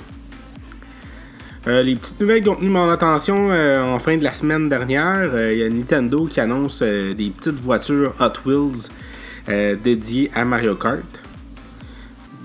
Euh, 1.68 1.84
les 1.84 1.96
petites 1.96 2.20
nouvelles 2.20 2.42
qui 2.42 2.50
ont 2.50 2.56
tenu 2.56 2.70
mon 2.70 2.90
attention 2.90 3.50
en 3.50 4.00
fin 4.00 4.18
de 4.18 4.24
la 4.24 4.34
semaine 4.34 4.70
dernière, 4.70 5.52
il 5.52 5.60
y 5.60 5.64
a 5.64 5.70
Nintendo 5.70 6.26
qui 6.28 6.40
annonce 6.40 6.82
des 6.82 7.32
petites 7.36 7.60
voitures 7.60 8.14
Hot 8.20 8.34
Wheels 8.46 9.78
dédiées 9.82 10.30
à 10.34 10.44
Mario 10.44 10.76
Kart. 10.76 11.04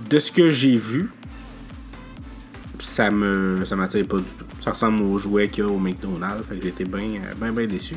De 0.08 0.18
ce 0.18 0.32
que 0.32 0.50
j'ai 0.50 0.76
vu, 0.76 1.10
ça 2.80 3.10
me 3.10 3.64
ça 3.64 3.74
m'attire 3.76 4.06
pas 4.06 4.18
du 4.18 4.22
tout. 4.22 4.44
Ça 4.60 4.70
ressemble 4.70 5.02
aux 5.02 5.18
jouets 5.18 5.48
qu'il 5.48 5.64
y 5.64 5.66
a 5.66 5.70
au 5.70 5.78
McDonald's, 5.78 6.44
fait 6.48 6.56
que 6.56 6.68
été 6.68 6.84
bien 6.84 7.20
bien 7.36 7.66
déçu. 7.66 7.96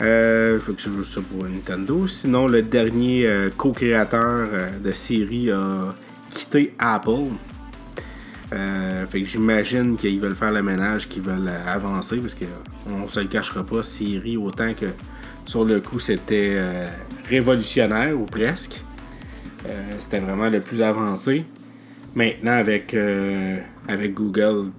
Euh, 0.00 0.60
faut 0.60 0.74
que 0.74 0.80
je 0.80 0.90
joue 0.90 1.02
ça 1.02 1.20
pour 1.20 1.44
Nintendo. 1.44 2.06
Sinon, 2.06 2.46
le 2.46 2.62
dernier 2.62 3.26
euh, 3.26 3.50
co-créateur 3.56 4.48
euh, 4.52 4.78
de 4.78 4.92
série 4.92 5.50
a 5.50 5.92
quitté 6.32 6.74
Apple. 6.78 7.30
Euh, 8.52 9.06
fait 9.06 9.22
que 9.22 9.26
j'imagine 9.26 9.96
qu'ils 9.96 10.20
veulent 10.20 10.36
faire 10.36 10.52
le 10.52 10.62
ménage, 10.62 11.08
qu'ils 11.08 11.22
veulent 11.22 11.50
avancer, 11.66 12.18
parce 12.18 12.36
qu'on 12.36 13.08
se 13.08 13.20
le 13.20 13.26
cachera 13.26 13.64
pas, 13.64 13.82
Siri, 13.82 14.36
autant 14.36 14.72
que 14.72 14.86
sur 15.44 15.64
le 15.64 15.80
coup 15.80 15.98
c'était 15.98 16.56
révolutionnaire 17.28 18.18
ou 18.18 18.24
presque. 18.24 18.82
C'était 19.98 20.20
vraiment 20.20 20.48
le 20.48 20.60
plus 20.60 20.80
avancé. 20.80 21.44
Maintenant 22.14 22.52
avec, 22.52 22.96
avec 23.86 24.14
Google, 24.14 24.70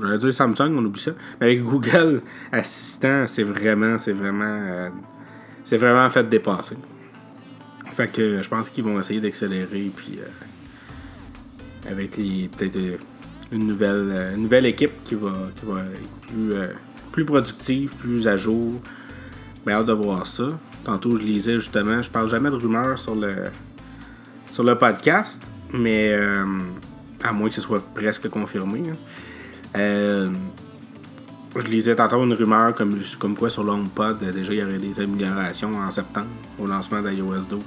j'allais 0.00 0.18
dire 0.18 0.32
Samsung, 0.32 0.76
on 0.76 0.84
oublie 0.84 1.00
ça. 1.00 1.12
Mais 1.40 1.46
avec 1.46 1.62
Google 1.62 2.22
Assistant, 2.52 3.26
c'est 3.26 3.42
vraiment, 3.42 3.98
c'est 3.98 4.12
vraiment, 4.12 4.90
c'est 5.62 5.78
vraiment 5.78 6.08
fait 6.10 6.28
dépasser. 6.28 6.76
Fait 7.90 8.08
que 8.08 8.42
je 8.42 8.48
pense 8.48 8.70
qu'ils 8.70 8.84
vont 8.84 8.98
essayer 8.98 9.20
d'accélérer 9.20 9.90
puis 9.94 10.18
avec 11.90 12.10
peut-être 12.12 12.76
euh, 12.76 12.96
une 13.52 13.66
nouvelle, 13.66 14.10
euh, 14.10 14.36
nouvelle 14.36 14.66
équipe 14.66 14.92
qui 15.04 15.14
va, 15.14 15.30
être 15.48 15.92
plus, 16.26 16.52
euh, 16.52 16.68
plus 17.12 17.24
productive, 17.24 17.92
plus 17.98 18.26
à 18.26 18.36
jour. 18.36 18.80
Mais 19.66 19.72
hâte 19.72 19.86
de 19.86 19.92
voir 19.92 20.26
ça. 20.26 20.48
Tantôt, 20.84 21.16
je 21.16 21.22
lisais 21.22 21.54
justement, 21.54 22.02
je 22.02 22.10
parle 22.10 22.28
jamais 22.28 22.50
de 22.50 22.56
rumeurs 22.56 22.98
sur 22.98 23.14
le, 23.14 23.32
sur 24.52 24.62
le 24.62 24.76
podcast, 24.76 25.50
mais 25.72 26.12
à 27.22 27.32
moins 27.32 27.48
que 27.48 27.54
ce 27.54 27.62
soit 27.62 27.82
presque 27.94 28.28
confirmé. 28.28 28.80
Hein. 28.90 28.96
Je 29.74 31.66
lisais 31.68 31.94
tantôt 31.94 32.22
une 32.24 32.34
rumeur 32.34 32.74
comme, 32.74 33.36
quoi 33.36 33.50
sur 33.50 33.64
l'HomePod, 33.64 34.18
déjà 34.32 34.52
il 34.52 34.58
y 34.58 34.62
aurait 34.62 34.78
des 34.78 35.00
améliorations 35.00 35.76
en 35.76 35.90
septembre 35.90 36.26
au 36.58 36.66
lancement 36.66 37.02
d'iOS 37.02 37.46
12 37.48 37.60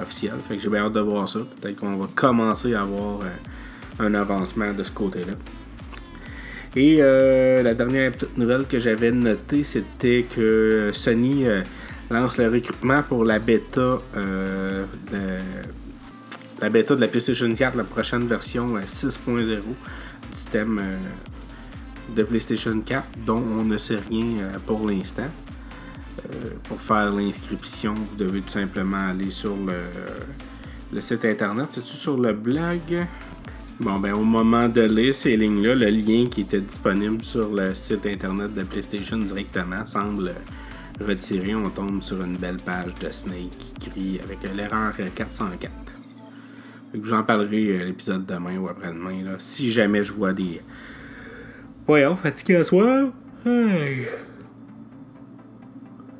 officiel. 0.00 0.34
Fait 0.48 0.56
que 0.56 0.62
j'ai 0.62 0.68
bien 0.68 0.86
hâte 0.86 0.92
de 0.92 1.00
voir 1.00 1.28
ça. 1.28 1.40
Peut-être 1.60 1.76
qu'on 1.76 1.96
va 1.96 2.08
commencer 2.14 2.74
à 2.74 2.82
avoir 2.82 3.20
euh, 3.20 4.04
un 4.06 4.14
avancement 4.14 4.72
de 4.72 4.82
ce 4.82 4.90
côté-là. 4.90 5.34
Et 6.74 6.98
euh, 7.00 7.62
la 7.62 7.74
dernière 7.74 8.12
petite 8.12 8.36
nouvelle 8.36 8.66
que 8.66 8.78
j'avais 8.78 9.10
notée, 9.10 9.64
c'était 9.64 10.26
que 10.34 10.90
Sony 10.92 11.46
euh, 11.46 11.62
lance 12.10 12.36
le 12.38 12.48
recrutement 12.48 13.02
pour 13.02 13.24
la 13.24 13.38
bêta 13.38 13.98
de 14.14 15.38
la 16.60 16.70
bêta 16.70 16.94
de 16.94 17.00
la 17.02 17.08
PlayStation 17.08 17.52
4, 17.54 17.76
la 17.76 17.84
prochaine 17.84 18.26
version 18.26 18.78
6.0 18.78 19.46
du 19.46 19.60
système 20.36 20.80
de 22.14 22.22
PlayStation 22.22 22.80
4, 22.80 23.04
dont 23.26 23.42
on 23.58 23.64
ne 23.64 23.78
sait 23.78 23.98
rien 24.10 24.52
pour 24.66 24.86
l'instant. 24.86 25.30
Euh, 26.24 26.50
pour 26.64 26.80
faire 26.80 27.12
l'inscription, 27.12 27.94
vous 27.94 28.16
devez 28.16 28.40
tout 28.40 28.50
simplement 28.50 29.08
aller 29.10 29.30
sur 29.30 29.54
le, 29.56 31.00
site 31.00 31.24
internet. 31.24 31.68
C'est-tu 31.70 31.96
sur 31.96 32.16
le 32.16 32.32
blog? 32.32 33.06
Bon, 33.78 33.98
ben 33.98 34.14
au 34.14 34.24
moment 34.24 34.68
de 34.68 34.80
lire 34.80 35.14
ces 35.14 35.36
lignes-là, 35.36 35.74
le 35.74 35.90
lien 35.90 36.26
qui 36.30 36.42
était 36.42 36.60
disponible 36.60 37.22
sur 37.22 37.54
le 37.54 37.74
site 37.74 38.06
internet 38.06 38.54
de 38.54 38.62
PlayStation 38.62 39.18
directement 39.18 39.84
semble 39.84 40.32
retiré. 41.00 41.54
On 41.54 41.68
tombe 41.68 42.02
sur 42.02 42.22
une 42.22 42.36
belle 42.36 42.56
page 42.56 42.94
de 42.94 43.10
Snake 43.10 43.74
qui 43.78 43.90
crie 43.90 44.20
avec 44.24 44.38
l'erreur 44.54 44.94
404. 45.14 45.70
Je 46.94 47.00
vous 47.00 47.12
en 47.12 47.22
parlerai 47.22 47.80
à 47.80 47.84
l'épisode 47.84 48.24
demain 48.24 48.56
ou 48.58 48.68
après-demain, 48.68 49.36
si 49.38 49.70
jamais 49.72 50.02
je 50.02 50.12
vois 50.12 50.32
des. 50.32 50.60
Voyons, 51.86 52.16
fatigué 52.16 52.56
à 52.56 52.64
soir. 52.64 53.08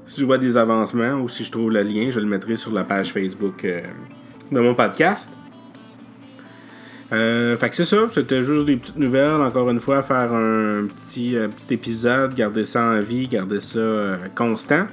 Si 0.07 0.21
je 0.21 0.25
vois 0.25 0.39
des 0.39 0.57
avancements 0.57 1.15
ou 1.15 1.29
si 1.29 1.45
je 1.45 1.51
trouve 1.51 1.71
le 1.73 1.83
lien, 1.83 2.11
je 2.11 2.21
le 2.21 2.27
mettrai 2.27 2.57
sur 2.57 2.73
la 2.73 2.85
page 2.85 3.13
Facebook 3.13 3.65
euh, 3.65 3.81
de 4.53 4.61
mon 4.61 4.75
podcast. 4.75 5.37
Euh, 7.13 7.57
fait 7.57 7.71
que 7.71 7.77
c'est 7.77 7.85
ça, 7.85 8.09
c'était 8.15 8.43
juste 8.43 8.67
des 8.67 8.77
petites 8.77 8.97
nouvelles. 8.97 9.41
Encore 9.41 9.69
une 9.71 9.81
fois, 9.81 10.03
faire 10.03 10.33
un 10.33 10.87
petit, 10.87 11.37
euh, 11.37 11.49
petit 11.49 11.75
épisode, 11.75 12.35
garder 12.35 12.65
ça 12.65 12.85
en 12.85 13.01
vie, 13.01 13.27
garder 13.27 13.61
ça 13.61 14.19
constant. 14.37 14.87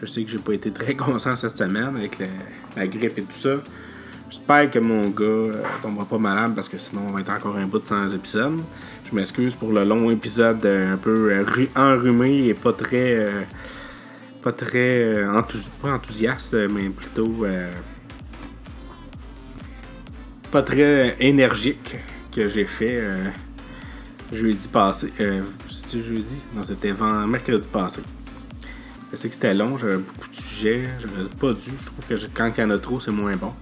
Je 0.00 0.06
sais 0.06 0.22
que 0.22 0.30
j'ai 0.30 0.38
pas 0.38 0.54
été 0.54 0.70
très 0.70 0.94
constant 0.96 1.34
cette 1.34 1.56
semaine 1.56 1.96
avec 1.96 2.18
la, 2.76 2.86
grippe 2.86 3.18
et 3.18 3.22
tout 3.22 3.38
ça. 3.40 3.56
J'espère 4.30 4.70
que 4.70 4.78
mon 4.78 5.02
gars 5.08 5.58
tombera 5.82 6.04
pas 6.04 6.18
malade 6.18 6.52
parce 6.54 6.68
que 6.68 6.78
sinon 6.78 7.02
on 7.08 7.12
va 7.12 7.20
être 7.20 7.30
encore 7.30 7.56
un 7.56 7.66
bout 7.66 7.78
de 7.78 7.86
100 7.86 8.10
épisodes. 8.10 8.60
Je 9.08 9.14
m'excuse 9.14 9.54
pour 9.54 9.72
le 9.72 9.84
long 9.84 10.10
épisode 10.10 10.64
un 10.66 10.96
peu 10.96 11.32
enrhumé 11.74 12.48
et 12.48 12.54
pas 12.54 12.72
très 12.72 13.46
pas 14.42 14.52
très 14.52 15.04
euh, 15.04 15.42
pas 15.82 15.92
enthousiaste, 15.92 16.54
mais 16.70 16.88
plutôt 16.88 17.44
euh, 17.44 17.70
pas 20.50 20.62
très 20.62 21.16
énergique 21.20 21.96
que 22.34 22.48
j'ai 22.48 22.64
fait 22.64 22.98
euh, 23.00 23.24
jeudi 24.32 24.68
passé. 24.68 25.12
C'était 25.70 26.02
jeudi? 26.02 26.34
Non, 26.54 26.62
c'était 26.62 26.94
mercredi 27.26 27.68
passé. 27.68 28.00
Je 29.10 29.16
sais 29.16 29.28
que 29.28 29.34
c'était 29.34 29.54
long, 29.54 29.78
j'avais 29.78 29.96
beaucoup 29.96 30.28
de 30.28 30.36
sujets, 30.36 30.88
j'avais 31.00 31.28
pas 31.40 31.52
dû. 31.52 31.70
Je 31.80 31.86
trouve 31.86 32.06
que 32.08 32.26
quand 32.34 32.52
il 32.56 32.60
y 32.60 32.64
en 32.64 32.70
a 32.70 32.78
trop, 32.78 33.00
c'est 33.00 33.10
moins 33.10 33.36
bon. 33.36 33.52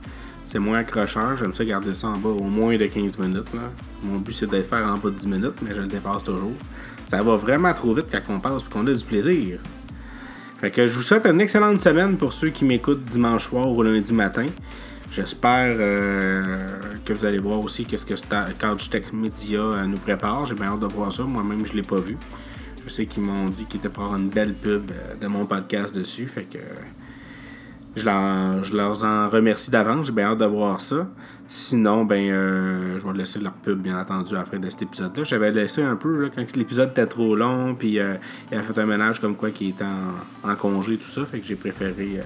Moins 0.59 0.79
accrocheur. 0.79 1.37
J'aime 1.37 1.55
ça 1.55 1.65
garder 1.65 1.95
ça 1.95 2.09
en 2.09 2.17
bas 2.17 2.31
au 2.31 2.43
moins 2.43 2.77
de 2.77 2.87
15 2.87 3.19
minutes. 3.19 3.53
Là. 3.55 3.71
Mon 4.03 4.19
but, 4.19 4.33
c'est 4.33 4.47
de 4.47 4.57
le 4.57 4.63
faire 4.63 4.87
en 4.87 4.97
bas 4.97 5.11
de 5.11 5.17
10 5.17 5.27
minutes, 5.27 5.57
mais 5.63 5.75
je 5.75 5.81
le 5.81 5.87
dépasse 5.87 6.25
toujours. 6.25 6.53
Ça 7.07 7.23
va 7.23 7.37
vraiment 7.37 7.73
trop 7.75 7.95
vite 7.95 8.07
quand 8.11 8.35
on 8.35 8.41
passe 8.41 8.63
et 8.63 8.73
qu'on 8.73 8.87
a 8.87 8.93
du 8.93 9.05
plaisir. 9.05 9.59
Fait 10.61 10.71
que 10.71 10.87
je 10.87 10.93
vous 10.93 11.03
souhaite 11.03 11.27
une 11.27 11.41
excellente 11.41 11.81
semaine 11.81 12.17
pour 12.17 12.33
ceux 12.33 12.49
qui 12.49 12.65
m'écoutent 12.65 13.05
dimanche 13.05 13.49
soir 13.49 13.69
ou 13.69 13.83
lundi 13.83 14.13
matin. 14.13 14.47
J'espère 15.11 15.77
euh, 15.79 16.67
que 17.05 17.13
vous 17.13 17.25
allez 17.25 17.39
voir 17.39 17.61
aussi 17.61 17.85
qu'est-ce 17.85 18.05
que 18.05 18.15
Couch 18.15 18.91
Tech 18.91 19.13
Media 19.13 19.61
euh, 19.61 19.87
nous 19.87 19.99
prépare. 19.99 20.47
J'ai 20.47 20.55
bien 20.55 20.73
hâte 20.73 20.81
de 20.81 20.87
voir 20.87 21.13
ça. 21.13 21.23
Moi-même, 21.23 21.65
je 21.67 21.73
ne 21.73 21.77
l'ai 21.77 21.83
pas 21.83 22.01
vu. 22.01 22.17
Je 22.85 22.91
sais 22.91 23.07
qu'ils 23.07 23.23
m'ont 23.23 23.49
dit 23.49 23.65
qu'ils 23.67 23.81
étaient 23.81 23.89
pour 23.89 24.05
avoir 24.05 24.19
une 24.19 24.31
belle 24.31 24.55
pub 24.55 24.91
euh, 24.91 25.15
de 25.15 25.27
mon 25.27 25.47
podcast 25.47 25.95
dessus. 25.95 26.27
Fait 26.27 26.45
que 26.45 26.59
je 27.97 28.77
leur, 28.77 29.05
en 29.05 29.29
remercie 29.29 29.71
d'avance. 29.71 30.07
J'ai 30.07 30.13
bien 30.13 30.27
hâte 30.27 30.39
de 30.39 30.45
voir 30.45 30.81
ça. 30.81 31.09
Sinon, 31.49 32.05
ben, 32.05 32.31
euh, 32.31 32.99
je 32.99 33.07
vais 33.07 33.17
laisser 33.17 33.39
leur 33.39 33.53
pub, 33.53 33.81
bien 33.81 33.99
entendu, 33.99 34.35
à 34.35 34.41
la 34.41 34.45
fin 34.45 34.59
de 34.59 34.69
cet 34.69 34.83
épisode-là. 34.83 35.25
J'avais 35.25 35.51
laissé 35.51 35.83
un 35.83 35.97
peu, 35.97 36.23
là, 36.23 36.29
quand 36.35 36.57
l'épisode 36.57 36.91
était 36.91 37.07
trop 37.07 37.35
long, 37.35 37.75
puis 37.75 37.99
euh, 37.99 38.15
il 38.53 38.59
a 38.59 38.63
fait 38.63 38.79
un 38.79 38.87
ménage 38.87 39.21
comme 39.21 39.35
quoi 39.35 39.51
qui 39.51 39.69
était 39.71 39.85
en, 40.45 40.55
congé, 40.57 40.99
tout 40.99 41.09
ça. 41.09 41.25
Fait 41.25 41.41
que 41.41 41.47
j'ai 41.47 41.55
préféré 41.55 42.19
euh, 42.19 42.23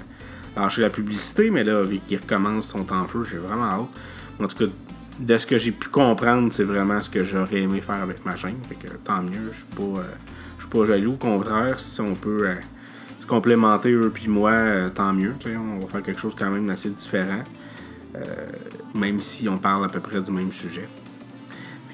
lâcher 0.56 0.82
la 0.82 0.90
publicité, 0.90 1.50
mais 1.50 1.62
là, 1.62 1.82
vu 1.82 1.98
qu'ils 1.98 2.18
recommencent 2.18 2.68
son 2.68 2.90
en 2.92 3.04
feu, 3.04 3.24
j'ai 3.30 3.38
vraiment 3.38 3.64
hâte. 3.64 4.42
En 4.42 4.48
tout 4.48 4.56
cas, 4.56 4.72
de 5.20 5.38
ce 5.38 5.46
que 5.46 5.58
j'ai 5.58 5.70
pu 5.70 5.88
comprendre, 5.88 6.52
c'est 6.52 6.64
vraiment 6.64 7.00
ce 7.00 7.10
que 7.10 7.22
j'aurais 7.22 7.60
aimé 7.60 7.80
faire 7.80 8.02
avec 8.02 8.24
ma 8.24 8.34
chaîne. 8.34 8.56
Fait 8.68 8.74
que 8.74 8.92
tant 9.04 9.22
mieux, 9.22 9.50
je 9.52 9.58
suis 9.58 9.66
pas, 9.76 10.02
je 10.56 10.62
suis 10.62 10.70
pas 10.70 10.84
jaloux. 10.86 11.12
Au 11.12 11.16
contraire, 11.16 11.78
si 11.78 12.00
on 12.00 12.14
peut 12.14 12.48
complémenter 13.30 13.92
eux 13.92 14.10
puis 14.12 14.28
moi, 14.28 14.50
euh, 14.50 14.90
tant 14.90 15.12
mieux. 15.12 15.34
On 15.46 15.78
va 15.78 15.87
faire 15.87 16.02
quelque 16.02 16.20
chose 16.20 16.34
quand 16.37 16.50
même 16.50 16.68
assez 16.68 16.90
différent. 16.90 17.44
Euh, 18.16 18.20
même 18.94 19.20
si 19.20 19.49
on 19.49 19.56
parle 19.56 19.84
à 19.84 19.88
peu 19.88 20.00
près 20.00 20.20
du 20.20 20.32
même 20.32 20.52
sujet. 20.52 20.88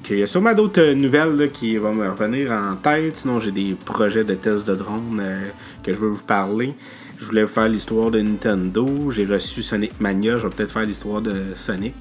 Il 0.09 0.19
y 0.19 0.23
a 0.23 0.27
sûrement 0.27 0.55
d'autres 0.55 0.81
euh, 0.81 0.95
nouvelles 0.95 1.51
qui 1.53 1.77
vont 1.77 1.93
me 1.93 2.09
revenir 2.09 2.53
en 2.53 2.77
tête. 2.77 3.17
Sinon, 3.17 3.39
j'ai 3.39 3.53
des 3.53 3.75
projets 3.75 4.25
de 4.25 4.35
tests 4.35 4.67
de 4.67 4.75
drone 4.75 5.23
que 5.83 5.93
je 5.93 5.99
veux 5.99 6.09
vous 6.09 6.25
parler. 6.25 6.75
Je 7.19 7.27
voulais 7.27 7.43
vous 7.43 7.53
faire 7.53 7.69
l'histoire 7.69 8.11
de 8.11 8.21
Nintendo. 8.21 9.11
J'ai 9.11 9.27
reçu 9.27 9.63
Sonic 9.63 10.01
Mania. 10.01 10.39
Je 10.39 10.47
vais 10.47 10.55
peut-être 10.55 10.73
faire 10.73 10.87
l'histoire 10.87 11.21
de 11.21 11.55
Sonic. 11.55 11.95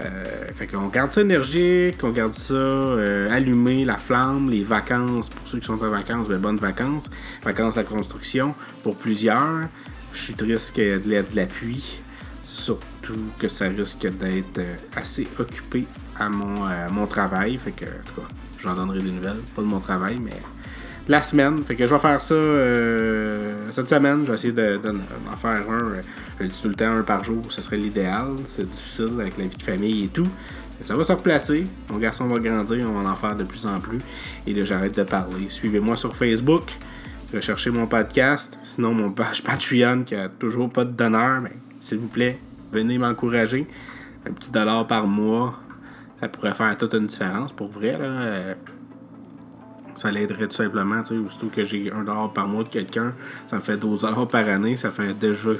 Euh, 0.00 0.48
fait 0.54 0.66
qu'on 0.66 0.88
garde 0.88 1.12
ça 1.12 1.22
énergique, 1.22 1.98
on 2.02 2.10
garde 2.10 2.34
ça 2.34 2.54
euh, 2.54 3.30
allumé, 3.30 3.84
la 3.84 3.96
flamme, 3.96 4.50
les 4.50 4.62
vacances, 4.62 5.30
pour 5.30 5.46
ceux 5.48 5.58
qui 5.58 5.66
sont 5.66 5.82
en 5.82 5.88
vacances, 5.88 6.28
ben, 6.28 6.38
bonnes 6.38 6.58
vacances, 6.58 7.10
vacances 7.42 7.78
à 7.78 7.84
construction, 7.84 8.54
pour 8.82 8.96
plusieurs. 8.96 9.68
Je 10.12 10.20
suis 10.20 10.34
triste 10.34 10.72
qu'il 10.72 10.84
y 10.84 11.14
ait 11.14 11.22
de 11.22 11.36
l'appui, 11.36 11.98
surtout 12.44 13.30
que 13.38 13.48
ça 13.48 13.68
risque 13.68 14.06
d'être 14.06 14.58
euh, 14.58 14.76
assez 14.94 15.26
occupé 15.38 15.86
à 16.18 16.28
mon, 16.28 16.64
mon 16.90 17.06
travail. 17.06 17.58
Fait 17.58 17.72
que, 17.72 17.84
en 17.84 18.04
tout 18.06 18.20
cas, 18.20 18.28
j'en 18.62 18.74
donnerai 18.74 19.00
des 19.00 19.10
nouvelles, 19.10 19.40
pas 19.54 19.62
de 19.62 19.66
mon 19.66 19.80
travail, 19.80 20.18
mais 20.22 20.32
la 21.08 21.22
semaine. 21.22 21.64
Fait 21.64 21.76
que 21.76 21.86
je 21.86 21.94
vais 21.94 22.00
faire 22.00 22.20
ça 22.20 22.34
euh, 22.34 23.68
cette 23.70 23.88
semaine. 23.88 24.22
Je 24.24 24.28
vais 24.28 24.34
essayer 24.34 24.52
d'en 24.52 25.36
faire 25.40 25.70
un. 25.70 25.94
Euh, 25.94 26.02
je 26.40 26.46
dis 26.46 26.62
tout 26.62 26.68
le 26.68 26.74
temps 26.74 26.96
un 26.96 27.02
par 27.02 27.24
jour, 27.24 27.44
ce 27.50 27.62
serait 27.62 27.76
l'idéal. 27.76 28.28
C'est 28.46 28.68
difficile 28.68 29.12
avec 29.20 29.38
la 29.38 29.44
vie 29.44 29.56
de 29.56 29.62
famille 29.62 30.04
et 30.04 30.08
tout. 30.08 30.26
Mais 30.78 30.84
ça 30.84 30.94
va 30.96 31.04
se 31.04 31.12
replacer. 31.12 31.64
Mon 31.90 31.98
garçon 31.98 32.26
va 32.26 32.38
grandir, 32.38 32.86
on 32.88 33.02
va 33.02 33.10
en 33.10 33.16
faire 33.16 33.36
de 33.36 33.44
plus 33.44 33.66
en 33.66 33.80
plus. 33.80 33.98
Et 34.46 34.52
là, 34.52 34.64
j'arrête 34.64 34.96
de 34.96 35.04
parler. 35.04 35.48
Suivez-moi 35.48 35.96
sur 35.96 36.14
Facebook. 36.16 36.70
Recherchez 37.32 37.70
mon 37.70 37.86
podcast. 37.86 38.58
Sinon, 38.62 38.94
mon 38.94 39.10
page 39.10 39.42
Patreon 39.42 40.02
qui 40.04 40.14
a 40.14 40.28
toujours 40.28 40.70
pas 40.70 40.84
de 40.84 40.92
donneur. 40.92 41.40
Mais 41.40 41.56
s'il 41.80 41.98
vous 41.98 42.08
plaît, 42.08 42.38
venez 42.72 42.98
m'encourager. 42.98 43.66
Un 44.28 44.32
petit 44.32 44.50
dollar 44.50 44.86
par 44.86 45.06
mois, 45.06 45.54
ça 46.20 46.28
pourrait 46.28 46.54
faire 46.54 46.76
toute 46.76 46.94
une 46.94 47.06
différence 47.06 47.52
pour 47.52 47.68
vrai. 47.68 47.92
Là. 47.92 48.56
Ça 49.96 50.10
l'aiderait 50.10 50.46
tout 50.46 50.56
simplement. 50.56 51.02
Tu 51.02 51.14
sais, 51.14 51.16
aussitôt 51.16 51.48
que 51.48 51.64
j'ai 51.64 51.90
un 51.90 52.04
dollar 52.04 52.32
par 52.32 52.46
mois 52.46 52.62
de 52.62 52.68
quelqu'un, 52.68 53.14
ça 53.46 53.56
me 53.56 53.62
fait 53.62 53.76
12 53.76 54.00
dollars 54.02 54.28
par 54.28 54.48
année. 54.48 54.76
Ça 54.76 54.90
fait 54.90 55.14
déjà 55.14 55.50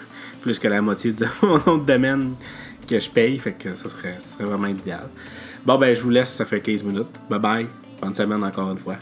plus 0.42 0.58
que 0.58 0.68
la 0.68 0.80
moitié 0.80 1.12
de 1.12 1.26
mon 1.42 1.78
de 1.78 1.84
domaine 1.84 2.34
que 2.86 3.00
je 3.00 3.10
paye. 3.10 3.38
Fait 3.38 3.52
que 3.52 3.74
ça 3.74 3.88
serait, 3.88 4.18
vraiment 4.38 4.68
idéal. 4.68 5.08
Bon, 5.64 5.78
ben, 5.78 5.96
je 5.96 6.02
vous 6.02 6.10
laisse, 6.10 6.32
ça 6.32 6.44
fait 6.44 6.60
15 6.60 6.84
minutes. 6.84 7.08
Bye 7.28 7.40
bye. 7.40 7.66
Bonne 8.00 8.14
semaine 8.14 8.44
encore 8.44 8.70
une 8.70 8.78
fois. 8.78 8.96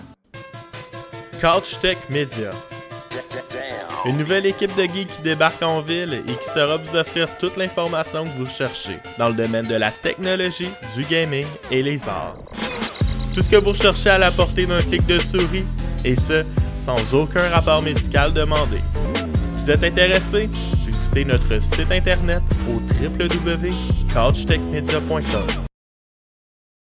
Couch 1.41 1.79
Tech 1.81 1.99
Media. 2.09 2.53
Une 4.07 4.19
nouvelle 4.19 4.45
équipe 4.45 4.75
de 4.77 4.83
geeks 4.83 5.09
qui 5.09 5.23
débarque 5.23 5.63
en 5.63 5.81
ville 5.81 6.23
et 6.29 6.33
qui 6.33 6.45
saura 6.45 6.77
vous 6.77 6.95
offrir 6.95 7.27
toute 7.39 7.57
l'information 7.57 8.25
que 8.25 8.37
vous 8.37 8.47
cherchez 8.47 8.99
dans 9.19 9.29
le 9.29 9.35
domaine 9.35 9.67
de 9.67 9.75
la 9.75 9.91
technologie, 9.91 10.69
du 10.95 11.05
gaming 11.05 11.47
et 11.71 11.83
les 11.83 12.07
arts. 12.07 12.37
Tout 13.35 13.43
ce 13.43 13.51
que 13.51 13.57
vous 13.57 13.71
recherchez 13.71 14.11
à 14.11 14.19
la 14.19 14.31
portée 14.31 14.65
d'un 14.65 14.79
clic 14.79 15.05
de 15.07 15.19
souris, 15.19 15.65
et 16.05 16.15
ce, 16.15 16.45
sans 16.75 17.15
aucun 17.15 17.49
rapport 17.49 17.83
médical 17.83 18.33
demandé. 18.33 18.79
Vous 19.57 19.69
êtes 19.71 19.83
intéressé? 19.83 20.49
Visitez 20.87 21.25
notre 21.25 21.61
site 21.61 21.91
internet 21.91 22.43
au 22.69 22.81
www.couchtechmedia.com. 23.03 25.64